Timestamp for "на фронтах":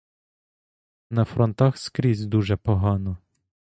1.09-1.77